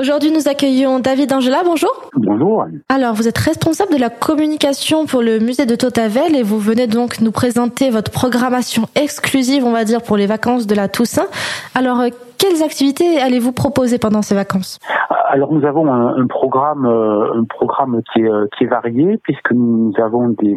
Aujourd'hui, 0.00 0.32
nous 0.32 0.48
accueillons 0.48 0.98
David 0.98 1.30
Angela. 1.30 1.58
Bonjour. 1.62 1.90
Bonjour. 2.16 2.64
Alors, 2.88 3.12
vous 3.12 3.28
êtes 3.28 3.36
responsable 3.36 3.92
de 3.92 4.00
la 4.00 4.08
communication 4.08 5.04
pour 5.04 5.20
le 5.20 5.40
musée 5.40 5.66
de 5.66 5.74
Totavel 5.74 6.34
et 6.34 6.42
vous 6.42 6.58
venez 6.58 6.86
donc 6.86 7.20
nous 7.20 7.32
présenter 7.32 7.90
votre 7.90 8.10
programmation 8.10 8.84
exclusive, 8.96 9.62
on 9.62 9.72
va 9.72 9.84
dire, 9.84 10.00
pour 10.00 10.16
les 10.16 10.26
vacances 10.26 10.66
de 10.66 10.74
la 10.74 10.88
Toussaint. 10.88 11.26
Alors, 11.74 12.00
euh, 12.00 12.08
quelles 12.38 12.62
activités 12.62 13.20
allez-vous 13.20 13.52
proposer 13.52 13.98
pendant 13.98 14.22
ces 14.22 14.34
vacances? 14.34 14.78
Alors, 15.28 15.52
nous 15.52 15.66
avons 15.66 15.92
un, 15.92 16.26
programme, 16.28 16.86
euh, 16.86 17.38
un 17.38 17.44
programme 17.44 18.00
qui 18.14 18.22
est, 18.22 18.30
euh, 18.30 18.46
qui 18.56 18.64
est 18.64 18.68
varié 18.68 19.18
puisque 19.22 19.52
nous 19.52 19.92
avons 20.02 20.30
des, 20.30 20.56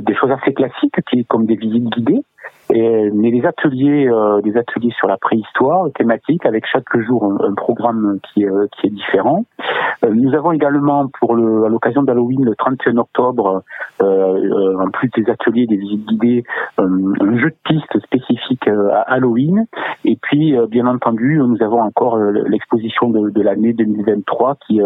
des 0.00 0.14
choses 0.16 0.32
assez 0.32 0.52
classiques, 0.52 0.96
qui 1.08 1.24
comme 1.26 1.46
des 1.46 1.54
visites 1.54 1.88
guidées. 1.90 2.24
Et, 2.74 3.10
mais 3.12 3.30
des 3.30 3.44
ateliers, 3.44 4.08
euh, 4.08 4.40
des 4.40 4.56
ateliers 4.56 4.92
sur 4.98 5.06
la 5.06 5.18
préhistoire 5.18 5.90
thématique 5.92 6.46
avec 6.46 6.64
chaque 6.66 6.96
jour 7.06 7.24
un, 7.24 7.54
programme 7.54 8.18
qui, 8.32 8.46
euh, 8.46 8.66
qui 8.72 8.86
est 8.86 8.90
différent. 8.90 9.44
Euh, 10.04 10.10
nous 10.14 10.34
avons 10.34 10.52
également 10.52 11.08
pour 11.20 11.34
le, 11.34 11.64
à 11.64 11.68
l'occasion 11.68 12.02
d'Halloween 12.02 12.44
le 12.44 12.54
31 12.56 12.96
octobre, 12.96 13.62
euh, 14.02 14.76
en 14.78 14.90
plus 14.90 15.08
des 15.16 15.30
ateliers, 15.30 15.66
des 15.66 15.76
visites 15.76 16.06
guidées, 16.06 16.44
un 16.78 17.38
jeu 17.38 17.50
de 17.50 17.56
piste 17.64 17.98
spécifique 18.00 18.66
à 18.68 19.00
Halloween. 19.02 19.66
Et 20.04 20.16
puis, 20.20 20.56
bien 20.68 20.86
entendu, 20.86 21.38
nous 21.38 21.62
avons 21.62 21.80
encore 21.80 22.18
l'exposition 22.18 23.10
de, 23.10 23.30
de 23.30 23.42
l'année 23.42 23.72
2023 23.72 24.56
qui, 24.66 24.80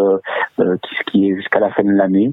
qui, 0.59 1.11
qui 1.11 1.31
est 1.31 1.37
jusqu'à 1.37 1.61
la 1.61 1.71
fin 1.71 1.85
de 1.85 1.93
l'année 1.93 2.33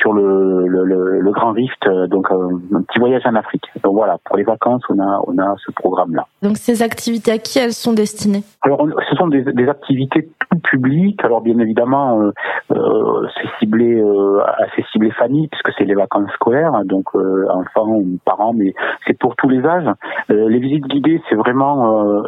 sur 0.00 0.12
le, 0.12 0.66
le, 0.66 1.20
le, 1.20 1.32
Grand 1.32 1.52
Rift, 1.52 1.88
donc 2.08 2.30
un 2.30 2.82
petit 2.82 2.98
voyage 2.98 3.22
en 3.26 3.34
Afrique. 3.34 3.64
Donc 3.82 3.94
voilà, 3.94 4.18
pour 4.24 4.36
les 4.36 4.44
vacances, 4.44 4.82
on 4.88 4.98
a, 5.00 5.20
on 5.26 5.36
a 5.38 5.54
ce 5.64 5.72
programme-là. 5.72 6.26
Donc 6.42 6.56
ces 6.56 6.82
activités, 6.82 7.32
à 7.32 7.38
qui 7.38 7.58
elles 7.58 7.72
sont 7.72 7.92
destinées? 7.92 8.42
Alors, 8.62 8.86
ce 9.10 9.16
sont 9.16 9.28
des, 9.28 9.42
des, 9.42 9.68
activités 9.68 10.28
tout 10.50 10.58
publiques. 10.58 11.22
Alors, 11.24 11.40
bien 11.40 11.58
évidemment, 11.58 12.23
euh, 12.24 12.32
euh 12.72 13.26
c'est 13.34 13.48
ciblé, 13.58 14.00
euh, 14.00 14.42
assez 14.58 14.84
ciblé 14.92 15.10
famille, 15.10 15.48
puisque 15.48 15.72
c'est 15.76 15.84
les 15.84 15.94
vacances 15.94 16.30
scolaires, 16.32 16.72
donc 16.84 17.14
enfants 17.14 17.88
ou 17.88 18.18
parents, 18.24 18.52
mais 18.52 18.74
c'est 19.06 19.18
pour 19.18 19.36
tous 19.36 19.48
les 19.48 19.64
âges. 19.64 19.88
Les 20.28 20.58
visites 20.58 20.86
guidées, 20.86 21.22
c'est 21.28 21.34
vraiment 21.34 22.22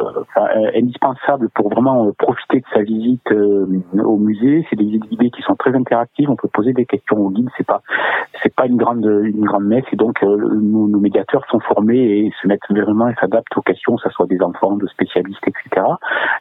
indispensable 0.75 1.49
pour 1.49 1.69
vraiment 1.69 2.11
profiter 2.17 2.59
de 2.59 2.65
sa 2.73 2.81
visite 2.81 3.31
au 3.31 4.17
musée. 4.17 4.65
C'est 4.69 4.75
des 4.75 4.85
visites 4.85 5.09
guidées 5.09 5.29
qui 5.29 5.41
sont 5.41 5.55
très 5.55 5.75
interactives. 5.75 6.29
On 6.29 6.35
peut 6.35 6.49
poser 6.51 6.73
des 6.73 6.85
questions 6.85 7.17
au 7.17 7.29
guide. 7.29 7.49
C'est 7.57 7.65
pas, 7.65 7.81
c'est 8.43 8.53
pas 8.53 8.65
une 8.65 8.77
grande, 8.77 9.05
une 9.05 9.45
grande 9.45 9.65
messe. 9.65 9.85
Et 9.91 9.95
donc, 9.95 10.21
nos 10.21 10.99
médiateurs 10.99 11.45
sont 11.49 11.59
formés 11.59 11.97
et 11.97 12.31
se 12.41 12.47
mettent 12.47 12.61
vraiment 12.69 13.09
et 13.09 13.15
s'adaptent 13.19 13.55
aux 13.57 13.61
questions, 13.61 13.95
que 13.95 14.03
ce 14.03 14.09
soit 14.09 14.27
des 14.27 14.41
enfants, 14.41 14.75
de 14.75 14.87
spécialistes, 14.87 15.47
etc. 15.47 15.85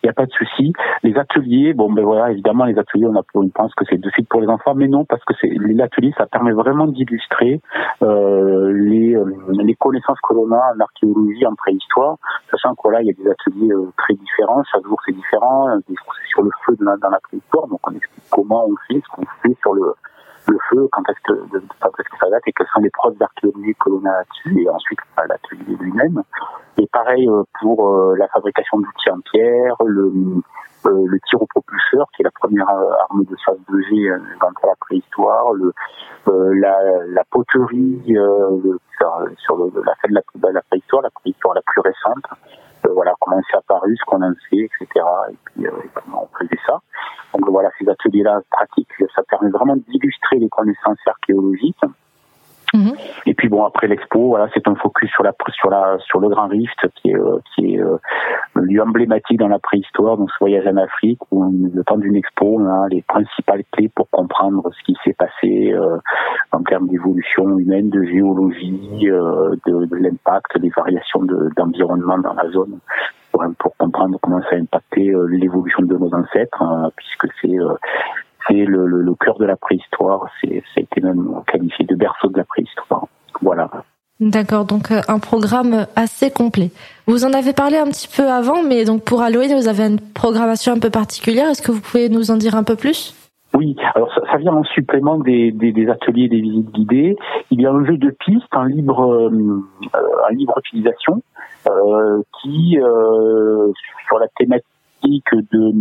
Il 0.06 0.10
n'y 0.10 0.10
a 0.10 0.22
pas 0.22 0.26
de 0.26 0.32
souci. 0.38 0.72
Les 1.02 1.18
ateliers, 1.18 1.74
bon, 1.74 1.92
ben 1.92 2.04
voilà, 2.04 2.30
évidemment, 2.30 2.64
les 2.64 2.78
ateliers, 2.78 3.08
on, 3.08 3.16
a, 3.16 3.22
on 3.34 3.48
pense 3.48 3.74
que 3.74 3.84
c'est 3.90 3.98
de 3.98 4.08
suite 4.10 4.28
pour 4.28 4.40
les 4.40 4.46
enfants, 4.46 4.76
mais 4.76 4.86
non, 4.86 5.04
parce 5.04 5.24
que 5.24 5.34
c'est 5.40 5.50
l'atelier, 5.58 6.14
ça 6.16 6.26
permet 6.26 6.52
vraiment 6.52 6.86
d'illustrer 6.86 7.60
euh, 8.02 8.70
les, 8.72 9.16
euh, 9.16 9.24
les 9.50 9.74
connaissances 9.74 10.20
que 10.22 10.32
l'on 10.32 10.52
a 10.52 10.62
en 10.76 10.78
archéologie, 10.78 11.44
en 11.44 11.56
préhistoire, 11.56 12.18
sachant 12.52 12.76
que 12.76 12.82
voilà, 12.84 13.02
il 13.02 13.08
y 13.08 13.10
a 13.10 13.14
des 13.14 13.28
ateliers 13.28 13.72
euh, 13.72 13.90
très 13.98 14.14
différents, 14.14 14.62
chaque 14.70 14.84
jour 14.84 14.96
c'est 15.04 15.12
différent, 15.12 15.76
c'est 15.88 15.94
sur 16.28 16.42
le 16.42 16.50
feu 16.64 16.76
dans 16.78 17.10
la 17.10 17.18
préhistoire, 17.18 17.66
donc 17.66 17.80
on 17.88 17.96
explique 17.96 18.24
comment 18.30 18.64
on 18.64 18.76
fait, 18.86 19.02
ce 19.02 19.08
qu'on 19.12 19.26
fait 19.42 19.56
sur 19.60 19.74
le 19.74 19.92
feu, 20.70 20.88
quand 20.92 21.02
est-ce 21.08 21.34
que, 21.34 21.60
ça 22.20 22.30
date 22.30 22.42
et 22.46 22.52
quelles 22.52 22.68
sont 22.72 22.80
les 22.80 22.90
preuves 22.90 23.16
d'archéologie 23.16 23.74
que 23.80 23.90
l'on 23.90 24.04
a 24.04 24.22
là-dessus, 24.22 24.62
et 24.62 24.70
ensuite 24.70 25.00
l'atelier 25.56 25.76
lui-même. 25.80 26.22
Et 26.78 26.86
pareil 26.92 27.28
euh, 27.28 27.42
pour 27.60 27.88
euh, 27.88 28.16
la 28.18 28.28
fabrication 28.28 28.78
d'outils 28.78 29.10
en 29.10 29.20
pierre, 29.20 29.74
le, 29.84 30.12
euh, 30.86 31.04
le 31.06 31.20
tir 31.28 31.40
au 31.40 31.46
propulseur, 31.46 32.06
qui 32.14 32.22
est 32.22 32.24
la 32.24 32.30
première 32.30 32.68
arme 32.68 33.24
de 33.24 33.36
chasse 33.44 33.58
de 33.68 33.80
G 33.82 34.10
dans 34.40 34.50
la 34.62 34.74
préhistoire, 34.80 35.52
le, 35.54 35.72
la, 36.26 37.24
poterie 37.30 38.02
sur, 38.06 39.58
la 39.84 39.94
fin 39.96 40.08
de 40.08 40.14
la, 40.52 40.62
préhistoire, 40.62 41.02
la 41.02 41.10
préhistoire 41.10 41.54
la 41.54 41.62
plus 41.62 41.80
récente, 41.80 42.24
voilà 42.92 43.14
comment 43.20 43.40
c'est 43.50 43.56
apparu, 43.56 43.96
ce 43.96 44.04
qu'on 44.04 44.22
en 44.22 44.32
sait, 44.48 44.68
etc. 44.68 45.04
Et 45.30 45.36
puis, 45.44 45.66
comment 45.94 46.28
on 46.30 46.38
faisait 46.38 46.60
ça. 46.66 46.78
Donc 47.34 47.50
voilà, 47.50 47.70
ces 47.78 47.88
ateliers-là 47.88 48.40
pratiques, 48.50 48.88
ça 49.14 49.22
permet 49.28 49.50
vraiment 49.50 49.76
d'illustrer 49.76 50.38
les 50.38 50.48
connaissances 50.48 50.98
archéologiques. 51.06 51.80
Et 53.26 53.34
puis 53.34 53.48
bon 53.48 53.64
après 53.64 53.86
l'expo, 53.86 54.28
voilà, 54.28 54.48
c'est 54.54 54.66
un 54.68 54.74
focus 54.74 55.10
sur 55.10 55.22
la 55.22 55.32
sur 55.52 55.70
la 55.70 55.98
sur 56.00 56.20
le 56.20 56.28
Grand 56.28 56.48
Rift 56.48 56.86
qui 56.96 57.10
est 57.10 57.16
euh, 57.16 57.38
qui 57.54 57.74
est 57.74 57.80
euh, 57.80 57.98
lieu 58.54 58.82
emblématique 58.82 59.38
dans 59.38 59.48
la 59.48 59.58
préhistoire, 59.58 60.16
donc 60.16 60.30
ce 60.30 60.36
voyage 60.40 60.66
en 60.66 60.76
Afrique 60.76 61.20
où 61.30 61.44
le 61.44 61.84
temps 61.84 61.98
d'une 61.98 62.16
expo, 62.16 62.58
on 62.60 62.66
a 62.66 62.88
les 62.88 63.02
principales 63.02 63.64
clés 63.72 63.90
pour 63.94 64.08
comprendre 64.10 64.70
ce 64.72 64.82
qui 64.84 64.96
s'est 65.04 65.14
passé 65.14 65.72
euh, 65.72 65.98
en 66.52 66.62
termes 66.62 66.88
d'évolution 66.88 67.58
humaine, 67.58 67.90
de 67.90 68.04
géologie, 68.04 69.00
de, 69.02 69.96
l'impact, 69.96 70.58
des 70.58 70.70
variations 70.70 71.22
d'environnement 71.56 72.18
dans 72.18 72.34
la 72.34 72.48
zone 72.50 72.78
pour, 73.32 73.76
comprendre 73.76 74.18
comment 74.22 74.40
ça 74.42 74.56
a 74.56 74.58
impacté 74.58 75.12
l'évolution 75.28 75.82
de 75.82 75.96
nos 75.96 76.14
ancêtres, 76.14 76.62
hein, 76.62 76.90
puisque 76.96 77.26
c'est 77.42 77.58
c'est 78.46 78.64
le, 78.64 78.86
le, 78.86 79.14
cœur 79.14 79.38
de 79.38 79.44
la 79.44 79.56
préhistoire, 79.56 80.26
c'est 80.40 80.62
ça 80.74 80.78
a 80.78 80.80
été 80.80 81.00
même 81.00 81.42
qualifié 81.46 81.84
de 81.84 81.94
berceau 81.94 82.28
de 82.28 82.38
la 82.38 82.44
préhistoire. 82.44 83.06
Voilà. 83.42 83.70
D'accord, 84.18 84.64
donc 84.64 84.90
euh, 84.90 85.00
un 85.08 85.18
programme 85.18 85.86
assez 85.94 86.30
complet. 86.30 86.70
Vous 87.06 87.24
en 87.24 87.32
avez 87.32 87.52
parlé 87.52 87.76
un 87.76 87.86
petit 87.86 88.08
peu 88.08 88.28
avant, 88.30 88.62
mais 88.62 88.84
donc 88.84 89.04
pour 89.04 89.20
Halloween, 89.20 89.54
vous 89.54 89.68
avez 89.68 89.84
une 89.84 90.00
programmation 90.00 90.72
un 90.72 90.78
peu 90.78 90.90
particulière. 90.90 91.50
Est-ce 91.50 91.60
que 91.60 91.70
vous 91.70 91.82
pouvez 91.82 92.08
nous 92.08 92.30
en 92.30 92.36
dire 92.36 92.54
un 92.54 92.64
peu 92.64 92.76
plus? 92.76 93.14
Oui, 93.54 93.76
alors 93.94 94.12
ça, 94.12 94.36
vient 94.38 94.52
en 94.52 94.64
supplément 94.64 95.18
des, 95.18 95.50
des, 95.50 95.72
des, 95.72 95.88
ateliers, 95.88 96.28
des 96.28 96.40
visites 96.40 96.70
guidées. 96.72 97.16
Il 97.50 97.60
y 97.60 97.66
a 97.66 97.70
un 97.70 97.84
jeu 97.84 97.96
de 97.96 98.10
pistes, 98.10 98.44
un 98.52 98.68
libre, 98.68 99.30
un 100.28 100.32
libre 100.34 100.58
utilisation, 100.58 101.22
euh, 101.68 102.22
qui, 102.40 102.78
euh, 102.78 103.72
sur 104.06 104.18
la 104.18 104.28
thématique 104.36 105.34
de 105.52 105.72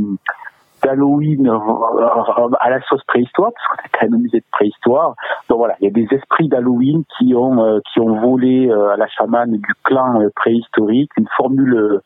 d'Halloween 0.85 1.47
euh, 1.47 2.55
à 2.59 2.69
la 2.69 2.81
sauce 2.83 3.03
préhistoire, 3.07 3.51
parce 3.51 3.67
qu'on 3.67 3.85
est 3.85 3.99
quand 3.99 4.11
même 4.11 4.21
musée 4.21 4.39
de 4.39 4.45
préhistoire. 4.51 5.15
Donc 5.49 5.57
voilà, 5.57 5.75
il 5.81 5.85
y 5.85 5.87
a 5.87 5.91
des 5.91 6.07
esprits 6.15 6.47
d'Halloween 6.47 7.03
qui 7.17 7.33
ont 7.35 7.81
qui 7.91 7.99
ont 7.99 8.19
volé 8.19 8.71
à 8.71 8.97
la 8.97 9.07
chamane 9.07 9.51
du 9.51 9.73
clan 9.83 10.19
préhistorique 10.35 11.11
une 11.17 11.27
formule 11.35 12.01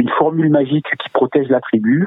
une 0.00 0.08
formule 0.10 0.50
magique 0.50 0.86
qui 0.98 1.08
protège 1.10 1.48
la 1.48 1.60
tribu 1.60 2.06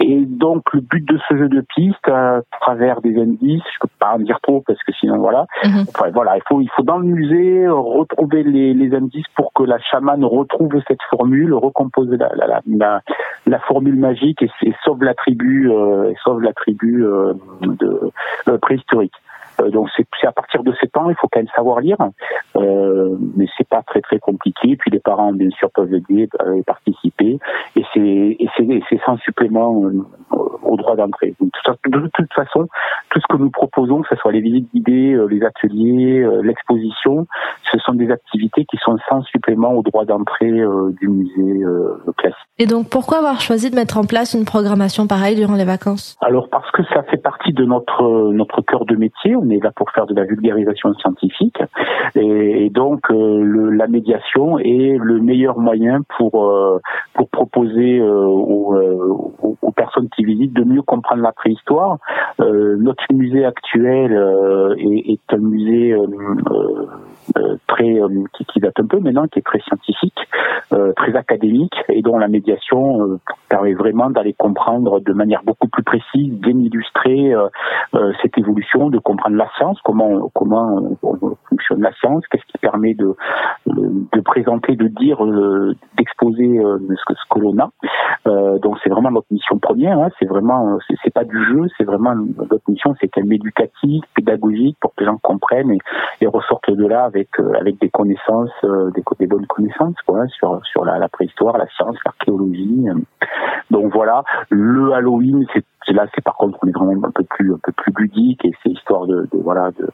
et 0.00 0.26
donc 0.26 0.64
le 0.72 0.80
but 0.80 1.06
de 1.08 1.18
ce 1.28 1.36
jeu 1.36 1.48
de 1.48 1.64
piste, 1.74 2.08
à 2.08 2.40
travers 2.60 3.00
des 3.00 3.16
indices, 3.16 3.62
je 3.72 3.78
peux 3.80 3.88
pas 3.98 4.14
en 4.14 4.18
dire 4.18 4.38
trop 4.42 4.62
parce 4.66 4.82
que 4.82 4.92
sinon 4.92 5.18
voilà, 5.18 5.46
mhm. 5.64 5.84
enfin, 5.88 6.10
voilà, 6.12 6.36
il 6.36 6.42
faut 6.48 6.60
il 6.60 6.68
faut 6.70 6.82
dans 6.82 6.98
le 6.98 7.06
musée 7.06 7.68
retrouver 7.68 8.42
les, 8.42 8.74
les 8.74 8.94
indices 8.94 9.26
pour 9.36 9.52
que 9.52 9.62
la 9.62 9.78
chamane 9.78 10.24
retrouve 10.24 10.72
cette 10.88 11.02
formule, 11.10 11.54
recompose 11.54 12.10
la 12.10 12.28
la, 12.34 12.60
la, 12.66 13.00
la 13.46 13.58
formule 13.60 13.96
magique 13.96 14.42
et, 14.42 14.74
sauve 14.84 15.02
la 15.04 15.14
tribu, 15.14 15.70
euh, 15.70 16.10
et 16.10 16.14
sauve 16.24 16.42
la 16.42 16.52
tribu 16.52 17.06
euh, 17.06 17.34
de 17.62 18.10
euh, 18.48 18.58
préhistorique. 18.58 19.14
Euh, 19.60 19.70
donc 19.70 19.88
c'est 19.96 20.26
à 20.26 20.32
partir 20.32 20.62
de 20.62 20.72
7 20.72 20.96
ans, 20.96 21.10
il 21.10 21.16
faut 21.16 21.28
quand 21.30 21.40
même 21.40 21.48
savoir 21.54 21.80
lire, 21.80 21.96
euh, 22.56 23.16
mais 23.36 23.46
c'est 23.56 23.68
pas 23.68 23.82
très 23.82 24.00
très 24.00 24.18
compliqué. 24.18 24.76
Puis 24.76 24.90
les 24.90 25.00
parents 25.00 25.32
bien 25.32 25.50
sûr 25.50 25.70
peuvent 25.70 25.92
aider, 25.92 26.28
euh, 26.40 26.62
participer, 26.66 27.38
et 27.76 27.84
c'est 27.92 28.38
c'est 28.88 29.00
sans 29.04 29.16
supplément 29.18 29.84
euh, 29.84 30.04
au 30.62 30.76
droit 30.76 30.96
d'entrée. 30.96 31.34
De 31.40 32.08
toute 32.08 32.32
façon, 32.32 32.66
tout 33.10 33.20
ce 33.20 33.26
que 33.28 33.40
nous 33.40 33.50
proposons, 33.50 34.02
que 34.02 34.08
ce 34.10 34.16
soit 34.16 34.32
les 34.32 34.40
visites 34.40 34.68
guidées, 34.72 35.18
les 35.28 35.42
ateliers, 35.42 36.26
l'exposition, 36.42 37.26
ce 37.70 37.78
sont 37.78 37.92
des 37.92 38.10
activités 38.10 38.64
qui 38.64 38.76
sont 38.78 38.96
sans 39.08 39.22
supplément 39.22 39.72
au 39.74 39.82
droit 39.82 40.04
d'entrée 40.04 40.52
du 41.00 41.08
musée 41.08 41.64
classique. 42.16 42.38
Et 42.58 42.66
donc 42.66 42.88
pourquoi 42.88 43.18
avoir 43.18 43.40
choisi 43.40 43.70
de 43.70 43.76
mettre 43.76 43.98
en 43.98 44.04
place 44.04 44.34
une 44.34 44.44
programmation 44.44 45.06
pareille 45.06 45.36
durant 45.36 45.54
les 45.54 45.64
vacances? 45.64 46.16
Alors 46.20 46.48
parce 46.48 46.70
que 46.72 46.82
ça 46.84 47.02
fait 47.04 47.16
partie 47.16 47.52
de 47.52 47.64
notre 47.64 48.32
notre 48.32 48.62
cœur 48.62 48.84
de 48.84 48.96
métier 48.96 49.14
on 49.36 49.48
est 49.50 49.62
là 49.62 49.70
pour 49.74 49.90
faire 49.90 50.06
de 50.06 50.14
la 50.14 50.24
vulgarisation 50.24 50.92
scientifique. 50.94 51.58
Et, 52.14 52.20
donc, 52.70 53.08
le, 53.10 53.70
la 53.70 53.86
médiation 53.86 54.58
est 54.58 54.96
le 55.00 55.20
meilleur 55.20 55.58
moyen 55.58 56.00
pour 56.16 56.52
pour 57.14 57.28
proposer 57.28 58.00
aux, 58.00 58.76
aux, 59.40 59.70
personnes 59.72 60.08
qui 60.14 60.24
visitent 60.24 60.54
de 60.54 60.64
mieux 60.64 60.82
comprendre 60.82 61.22
la 61.22 61.32
préhistoire. 61.32 61.98
notre 62.38 63.04
musée 63.12 63.44
actuel 63.44 64.12
est, 64.78 65.12
est, 65.12 65.34
un 65.34 65.38
musée 65.38 65.94
euh, 67.38 67.56
très 67.66 68.00
euh, 68.00 68.08
qui, 68.34 68.44
qui, 68.44 68.60
date 68.60 68.78
un 68.78 68.86
peu 68.86 69.00
maintenant, 69.00 69.26
qui 69.26 69.38
est 69.38 69.42
très 69.42 69.58
scientifique, 69.60 70.18
euh, 70.72 70.92
très 70.92 71.16
académique 71.16 71.74
et 71.88 72.02
dont 72.02 72.18
la 72.18 72.28
médiation 72.28 73.18
permet 73.48 73.72
vraiment 73.72 74.10
d'aller 74.10 74.34
comprendre 74.34 75.00
de 75.00 75.12
manière 75.14 75.42
beaucoup 75.42 75.68
plus 75.68 75.82
précise, 75.82 76.34
bien 76.34 76.56
illustrer 76.56 77.32
cette 78.22 78.36
évolution, 78.38 78.90
de 78.90 78.98
comprendre 78.98 79.36
la 79.36 79.48
science, 79.56 79.78
comment 79.82 80.30
comment 80.34 80.96
fonctionne 81.54 81.82
la 81.82 81.92
science, 81.94 82.24
qu'est-ce 82.30 82.46
qui 82.46 82.58
permet 82.58 82.94
de 82.94 83.14
de 83.66 84.20
présenter, 84.20 84.76
de 84.76 84.88
dire, 84.88 85.18
d'exposer 85.96 86.60
ce 86.60 87.04
que 87.06 87.14
ce 87.14 87.28
que 87.30 87.40
l'on 87.40 87.56
a. 87.58 87.70
donc 88.58 88.78
c'est 88.82 88.90
vraiment 88.90 89.10
notre 89.10 89.26
mission 89.30 89.58
première. 89.58 89.98
Hein, 89.98 90.08
c'est 90.18 90.26
vraiment 90.26 90.78
c'est 91.02 91.12
pas 91.12 91.24
du 91.24 91.44
jeu, 91.44 91.66
c'est 91.76 91.84
vraiment 91.84 92.14
notre 92.14 92.68
mission, 92.68 92.94
c'est 93.00 93.08
qu'elle 93.08 93.26
éducative, 93.32 94.02
pédagogique 94.14 94.76
pour 94.80 94.94
que 94.94 95.00
les 95.00 95.06
gens 95.06 95.18
comprennent 95.18 95.72
et, 96.20 96.26
ressortent 96.26 96.70
de 96.70 96.86
là 96.86 97.04
avec 97.04 97.28
euh, 97.38 97.52
avec 97.60 97.78
des 97.80 97.90
connaissances, 97.90 98.50
euh, 98.64 98.90
des, 99.18 99.26
bonnes 99.26 99.46
connaissances 99.46 99.96
quoi, 100.06 100.26
sur 100.28 100.60
sur 100.64 100.84
la, 100.84 101.08
préhistoire, 101.08 101.58
la 101.58 101.66
science, 101.68 101.96
l'archéologie. 102.04 102.86
Donc 103.70 103.92
voilà, 103.92 104.24
le 104.50 104.92
Halloween, 104.92 105.44
c'est 105.52 105.92
là, 105.92 106.06
c'est 106.14 106.24
par 106.24 106.36
contre 106.36 106.58
on 106.62 106.68
est 106.68 106.72
vraiment 106.72 107.08
un 107.08 107.10
peu 107.10 107.24
plus 107.24 107.52
un 107.52 107.58
peu 107.62 107.72
plus 107.72 107.92
ludique 107.96 108.44
et 108.44 108.52
c'est 108.62 108.70
histoire 108.70 109.06
de, 109.06 109.28
de 109.32 109.38
voilà 109.42 109.70
de 109.72 109.88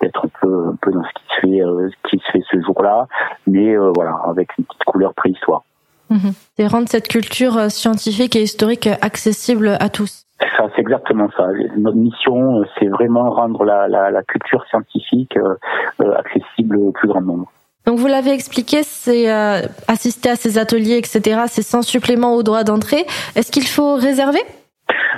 d'être 0.00 0.26
peu 0.40 0.68
un 0.68 0.76
peu 0.80 0.90
dans 0.92 1.02
ce 1.02 1.08
qui 1.08 1.24
se 1.28 1.40
fait 1.40 1.62
euh, 1.62 1.88
ce 1.88 2.10
qui 2.10 2.22
se 2.24 2.30
fait 2.32 2.42
ce 2.50 2.60
jour-là, 2.60 3.06
mais 3.46 3.76
voilà 3.76 4.16
avec 4.26 4.50
une 4.58 4.64
petite 4.64 4.84
couleur 4.84 5.14
préhistoire. 5.14 5.62
Mmh. 6.10 6.30
Et 6.58 6.66
rendre 6.66 6.88
cette 6.88 7.06
culture 7.06 7.70
scientifique 7.70 8.34
et 8.34 8.42
historique 8.42 8.88
accessible 9.00 9.76
à 9.78 9.88
tous. 9.88 10.26
Ça, 10.56 10.68
c'est 10.74 10.80
exactement 10.80 11.28
ça. 11.36 11.46
Notre 11.76 11.98
mission, 11.98 12.64
c'est 12.78 12.86
vraiment 12.88 13.30
rendre 13.30 13.64
la, 13.64 13.88
la, 13.88 14.10
la 14.10 14.22
culture 14.22 14.64
scientifique 14.68 15.36
euh, 15.36 16.14
accessible 16.16 16.76
au 16.78 16.92
plus 16.92 17.08
grand 17.08 17.20
nombre. 17.20 17.52
Donc 17.86 17.98
vous 17.98 18.06
l'avez 18.06 18.32
expliqué, 18.32 18.82
c'est 18.82 19.32
euh, 19.32 19.60
assister 19.88 20.30
à 20.30 20.36
ces 20.36 20.58
ateliers, 20.58 20.96
etc. 20.96 21.42
C'est 21.46 21.62
sans 21.62 21.82
supplément 21.82 22.34
au 22.34 22.42
droit 22.42 22.64
d'entrée. 22.64 23.06
Est-ce 23.36 23.50
qu'il 23.50 23.66
faut 23.66 23.94
réserver? 23.94 24.40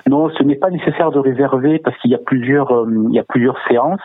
Non, 0.09 0.31
ce 0.31 0.43
n'est 0.43 0.57
pas 0.57 0.71
nécessaire 0.71 1.11
de 1.11 1.19
réserver 1.19 1.79
parce 1.79 1.97
qu'il 1.99 2.11
y 2.11 2.15
a 2.15 2.19
plusieurs, 2.19 2.73
euh, 2.73 2.87
il 3.09 3.15
y 3.15 3.19
a 3.19 3.25
plusieurs 3.25 3.57
séances. 3.69 4.01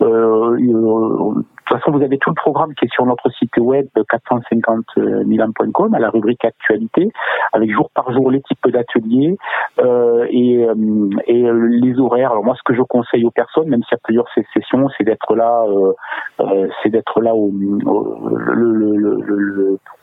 Euh, 0.00 0.56
de 0.56 1.74
toute 1.74 1.82
façon, 1.82 1.96
vous 1.96 2.02
avez 2.02 2.18
tout 2.18 2.30
le 2.30 2.34
programme 2.34 2.74
qui 2.74 2.86
est 2.86 2.92
sur 2.92 3.04
notre 3.04 3.30
site 3.30 3.56
web 3.58 3.86
450milan.com 3.94 5.94
à 5.94 5.98
la 5.98 6.08
rubrique 6.08 6.44
actualité, 6.44 7.12
avec 7.52 7.70
jour 7.70 7.90
par 7.94 8.10
jour 8.12 8.30
les 8.30 8.40
types 8.40 8.68
d'ateliers 8.68 9.36
euh, 9.80 10.26
et, 10.30 10.64
euh, 10.64 11.10
et 11.26 11.46
les 11.52 12.00
horaires. 12.00 12.32
Alors 12.32 12.44
moi, 12.44 12.54
ce 12.56 12.62
que 12.64 12.74
je 12.74 12.82
conseille 12.82 13.24
aux 13.24 13.30
personnes, 13.30 13.68
même 13.68 13.82
s'il 13.82 13.92
y 13.92 13.94
a 13.94 14.00
plusieurs 14.02 14.28
sessions, 14.54 14.88
c'est 14.96 15.04
d'être 15.04 15.34
là, 15.34 15.64
euh, 15.68 15.92
euh 16.40 16.68
c'est 16.82 16.88
d'être 16.88 17.20
là 17.20 17.34
au, 17.34 17.52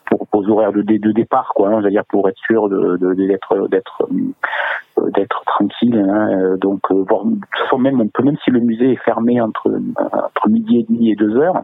pour, 0.06 0.28
aux 0.34 0.50
horaires 0.50 0.72
de, 0.72 0.82
départ, 0.82 1.52
quoi. 1.56 1.70
Hein, 1.70 1.82
c'est-à-dire 1.82 2.04
pour 2.10 2.30
être 2.30 2.38
sûr 2.46 2.70
de 2.70 2.98
d'être 3.26 3.54
euh, 3.54 3.68
d'être 5.14 5.44
tranquille. 5.46 5.98
Hein, 5.98 6.30
euh, 6.32 6.58
donc, 6.58 6.82
euh, 6.92 7.06
voir, 7.08 7.26
même, 7.78 8.02
on 8.02 8.08
peut 8.08 8.24
même 8.24 8.38
si 8.44 8.52
le 8.52 8.60
musée 8.60 8.94
est 8.94 9.04
fermé 9.04 9.42
entre 9.42 9.70
entre 9.98 10.50
midi 10.50 10.80
et 10.80 10.84
demi 10.84 11.12
et 11.12 11.16
deux 11.16 11.36
heures, 11.38 11.62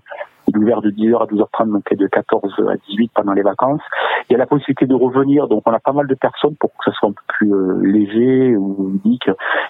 il 0.47 0.55
est 0.55 0.59
ouvert 0.59 0.81
de 0.81 0.91
10h 0.91 1.21
à 1.21 1.25
12h30, 1.25 1.71
donc 1.71 1.93
de 1.93 2.07
14 2.07 2.53
à 2.69 2.75
18 2.89 3.11
pendant 3.13 3.33
les 3.33 3.41
vacances. 3.41 3.81
Il 4.29 4.33
y 4.33 4.35
a 4.35 4.39
la 4.39 4.47
possibilité 4.47 4.85
de 4.85 4.95
revenir, 4.95 5.47
donc 5.47 5.63
on 5.65 5.71
a 5.71 5.79
pas 5.79 5.93
mal 5.93 6.07
de 6.07 6.15
personnes 6.15 6.55
pour 6.59 6.71
que 6.71 6.83
ce 6.85 6.91
soit 6.91 7.09
un 7.09 7.13
peu 7.13 7.21
plus 7.41 7.53
euh, 7.53 7.81
léger 7.83 8.55
ou 8.55 8.91
ludique. 8.91 9.29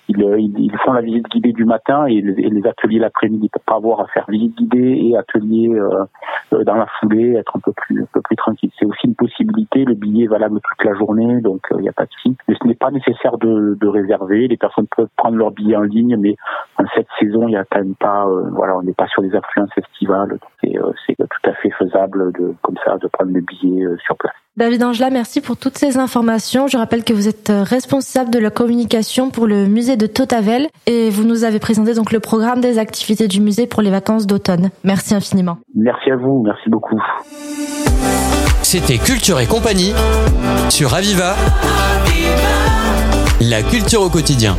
Ils, 0.09 0.23
euh, 0.23 0.39
ils, 0.39 0.77
font 0.83 0.93
la 0.93 1.01
visite 1.01 1.27
guidée 1.29 1.53
du 1.53 1.65
matin 1.65 2.05
et 2.05 2.21
les, 2.21 2.67
ateliers 2.67 2.99
l'après-midi. 2.99 3.45
Ils 3.45 3.49
peuvent 3.49 3.63
pas 3.65 3.75
avoir 3.75 4.01
à 4.01 4.07
faire 4.07 4.25
visite 4.27 4.57
guidée 4.57 4.99
et 5.03 5.17
atelier 5.17 5.69
euh, 5.69 6.63
dans 6.63 6.75
la 6.75 6.85
foulée, 6.99 7.33
être 7.33 7.55
un 7.55 7.59
peu 7.59 7.71
plus 7.71 8.03
un 8.03 8.07
peu 8.13 8.21
plus 8.21 8.35
tranquille. 8.35 8.69
C'est 8.77 8.85
aussi 8.85 9.07
une 9.07 9.15
possibilité. 9.15 9.85
Le 9.85 9.93
billet 9.93 10.25
est 10.25 10.27
valable 10.27 10.59
toute 10.59 10.85
la 10.85 10.93
journée, 10.95 11.41
donc 11.41 11.61
il 11.71 11.81
n'y 11.81 11.89
a 11.89 11.93
pas 11.93 12.05
de 12.05 12.11
souci. 12.11 12.35
Mais 12.47 12.55
ce 12.61 12.67
n'est 12.67 12.75
pas 12.75 12.91
nécessaire 12.91 13.37
de, 13.37 13.77
de, 13.79 13.87
réserver. 13.87 14.47
Les 14.47 14.57
personnes 14.57 14.87
peuvent 14.95 15.09
prendre 15.15 15.37
leur 15.37 15.51
billet 15.51 15.75
en 15.75 15.83
ligne, 15.83 16.17
mais 16.17 16.35
en 16.77 16.83
cette 16.95 17.07
saison, 17.19 17.47
il 17.47 17.51
y 17.51 17.57
a 17.57 17.65
quand 17.65 17.79
même 17.79 17.95
pas, 17.95 18.25
voilà, 18.51 18.77
on 18.77 18.83
n'est 18.83 18.93
pas 18.93 19.07
sur 19.07 19.21
des 19.21 19.35
affluences 19.35 19.71
estivales. 19.77 20.37
C'est 20.61 21.15
tout 21.15 21.49
à 21.49 21.53
fait 21.53 21.71
faisable 21.71 22.33
de 22.33 22.53
comme 22.61 22.77
ça 22.85 22.97
de 22.97 23.07
prendre 23.07 23.31
le 23.31 23.41
billet 23.41 23.85
sur 24.05 24.17
place. 24.17 24.40
David 24.57 24.83
Angela, 24.83 25.09
merci 25.09 25.39
pour 25.39 25.55
toutes 25.55 25.77
ces 25.77 25.97
informations. 25.97 26.67
Je 26.67 26.77
rappelle 26.77 27.05
que 27.05 27.13
vous 27.13 27.29
êtes 27.29 27.49
euh, 27.49 27.63
responsable 27.63 28.29
de 28.31 28.37
la 28.37 28.49
communication 28.49 29.29
pour 29.29 29.47
le 29.47 29.65
musée 29.65 29.95
de 29.95 30.07
Totavel 30.07 30.67
et 30.87 31.09
vous 31.09 31.23
nous 31.23 31.45
avez 31.45 31.59
présenté 31.59 31.93
donc 31.93 32.11
le 32.11 32.19
programme 32.19 32.59
des 32.59 32.77
activités 32.77 33.29
du 33.29 33.39
musée 33.39 33.65
pour 33.65 33.81
les 33.81 33.89
vacances 33.89 34.27
d'automne. 34.27 34.69
Merci 34.83 35.15
infiniment. 35.15 35.59
Merci 35.73 36.11
à 36.11 36.17
vous, 36.17 36.43
merci 36.43 36.69
beaucoup. 36.69 37.01
C'était 38.61 38.97
Culture 38.97 39.39
et 39.39 39.47
compagnie 39.47 39.93
sur 40.69 40.93
Aviva. 40.93 41.35
La 43.39 43.63
culture 43.63 44.01
au 44.01 44.09
quotidien. 44.09 44.57